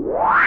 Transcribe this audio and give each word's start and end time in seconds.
What? 0.00 0.39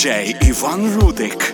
DJ 0.00 0.32
Ivan 0.48 0.96
Rudek. 0.96 1.49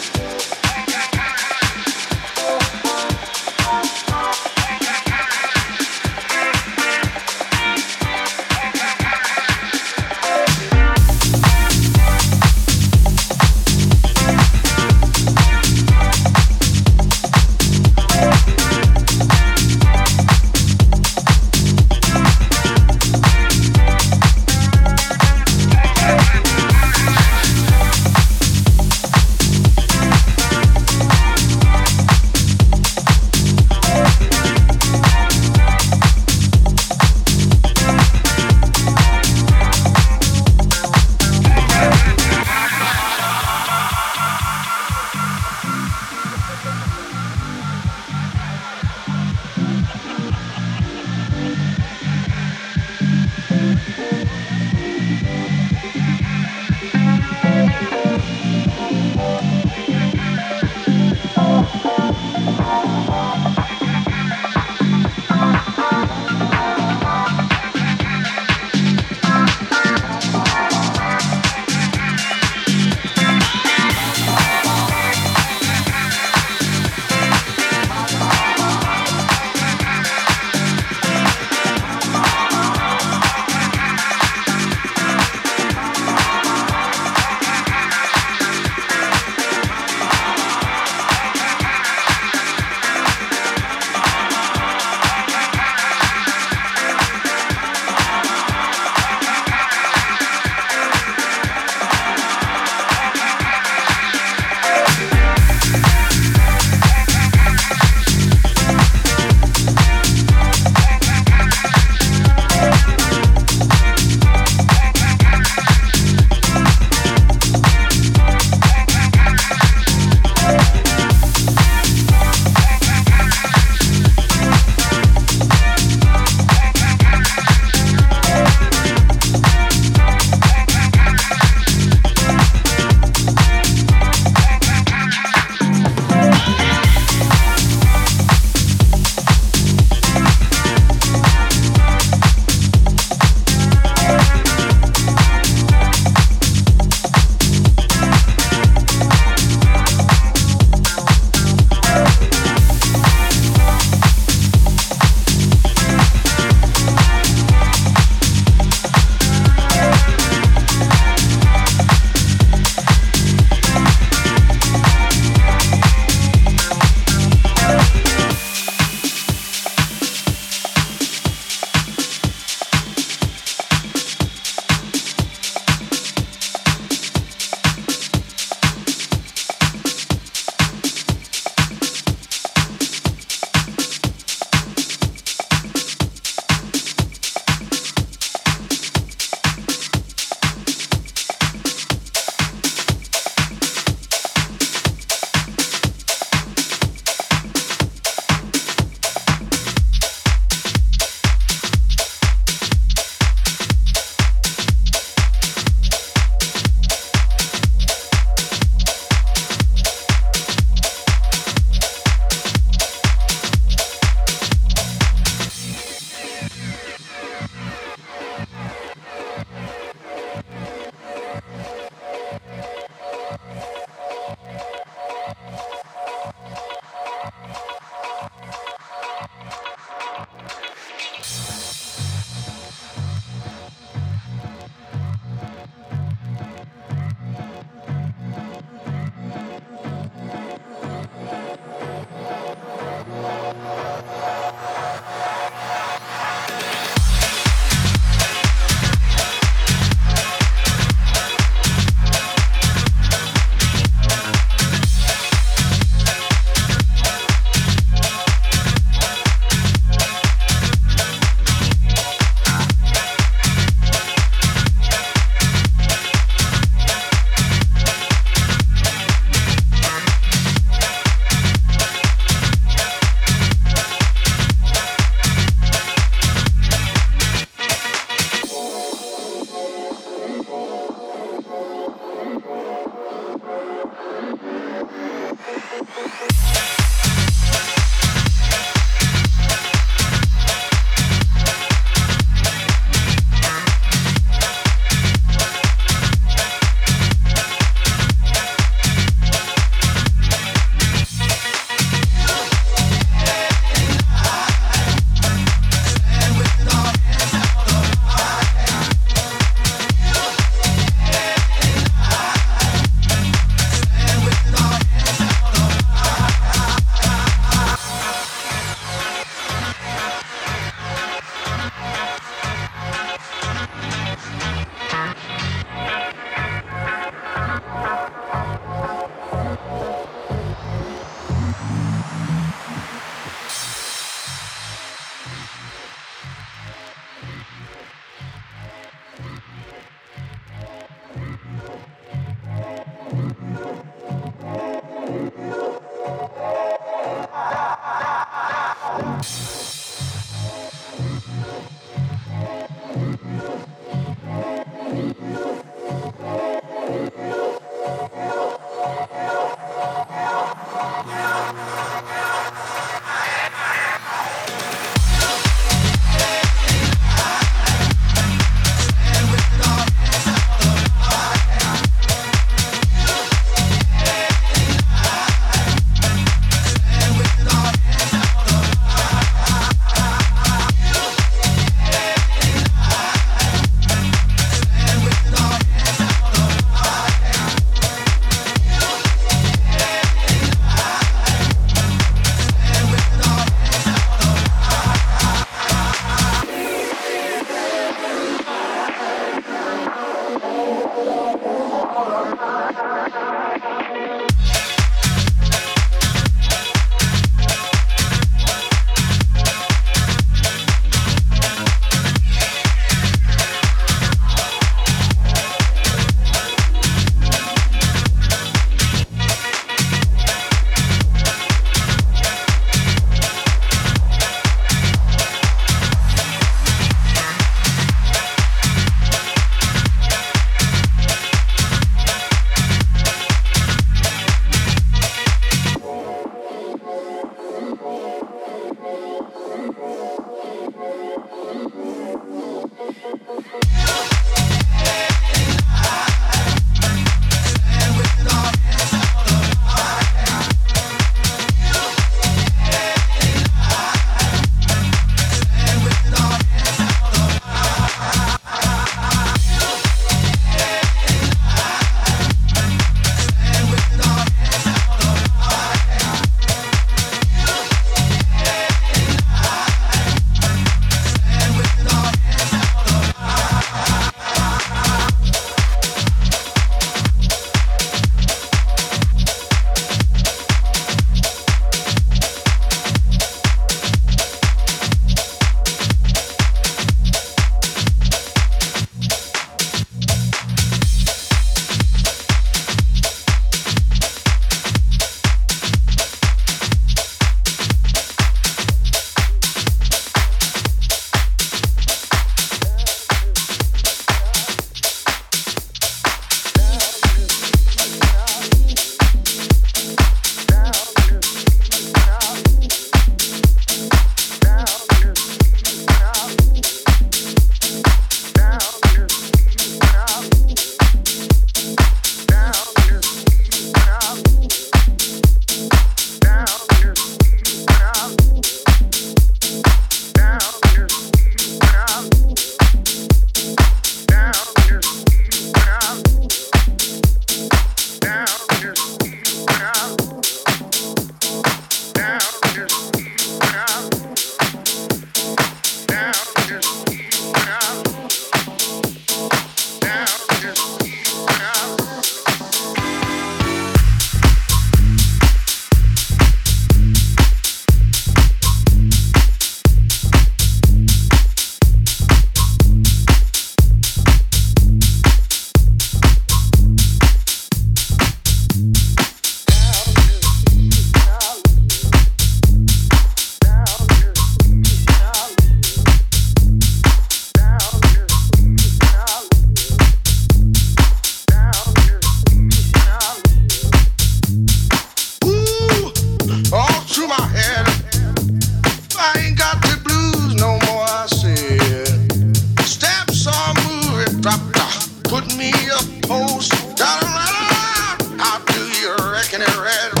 red 599.61 600.00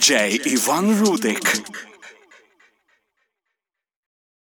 DJ 0.00 0.40
Ivan 0.46 0.96
Rudek. 0.96 1.44